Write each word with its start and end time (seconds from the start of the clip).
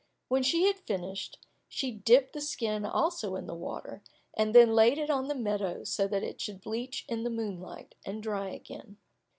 When 0.29 0.41
she 0.41 0.63
had 0.65 0.79
finished, 0.79 1.37
she 1.69 1.91
dipped 1.91 2.33
the 2.33 2.41
skin 2.41 2.85
also 2.87 3.35
in 3.35 3.45
the 3.45 3.53
water, 3.53 4.01
and 4.33 4.55
then 4.55 4.73
laid 4.73 4.97
it 4.97 5.11
on 5.11 5.27
the 5.27 5.35
meadow, 5.35 5.83
so 5.83 6.07
that 6.07 6.23
it 6.23 6.41
should 6.41 6.59
bleach 6.59 7.05
in 7.07 7.23
the 7.23 7.29
moonlight, 7.29 7.93
and 8.03 8.23
dry 8.23 8.49
again. 8.49 8.97